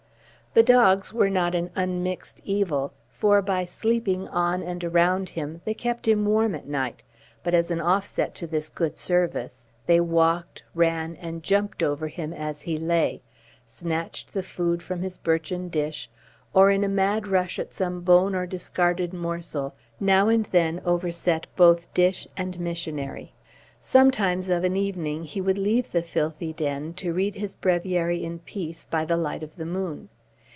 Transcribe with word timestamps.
The 0.53 0.63
dogs 0.63 1.13
were 1.13 1.29
not 1.29 1.55
an 1.55 1.69
unmixed 1.77 2.41
evil, 2.43 2.91
for, 3.07 3.41
by 3.41 3.63
sleeping 3.63 4.27
on 4.27 4.61
and 4.61 4.83
around 4.83 5.29
him, 5.29 5.61
they 5.63 5.73
kept 5.73 6.09
him 6.09 6.25
warm 6.25 6.53
at 6.55 6.67
night; 6.67 7.03
but, 7.41 7.53
as 7.53 7.71
an 7.71 7.79
offset 7.79 8.35
to 8.35 8.47
this 8.47 8.67
good 8.67 8.97
service, 8.97 9.65
they 9.85 10.01
walked, 10.01 10.61
ran, 10.75 11.15
and 11.21 11.41
jumped 11.41 11.81
over 11.81 12.09
him 12.09 12.33
as 12.33 12.63
he 12.63 12.77
lay, 12.77 13.21
snatched 13.65 14.33
the 14.33 14.43
food 14.43 14.83
from 14.83 15.01
his 15.03 15.17
birchen 15.17 15.69
dish, 15.69 16.09
or, 16.53 16.69
in 16.69 16.83
a 16.83 16.89
mad 16.89 17.29
rush 17.29 17.57
at 17.57 17.71
some 17.71 18.01
bone 18.01 18.35
or 18.35 18.45
discarded 18.45 19.13
morsel, 19.13 19.73
now 20.01 20.27
and 20.27 20.47
then 20.47 20.81
overset 20.83 21.47
both 21.55 21.93
dish 21.93 22.27
and 22.35 22.59
missionary. 22.59 23.31
Sometimes 23.79 24.49
of 24.49 24.65
an 24.65 24.75
evening 24.75 25.23
he 25.23 25.39
would 25.39 25.57
leave 25.57 25.93
the 25.93 26.01
filthy 26.01 26.51
den, 26.51 26.93
to 26.95 27.13
read 27.13 27.35
his 27.35 27.55
breviary 27.55 28.21
in 28.21 28.39
peace 28.39 28.83
by 28.83 29.05
the 29.05 29.15
light 29.15 29.43
of 29.43 29.55
the 29.55 29.65
moon. 29.65 30.09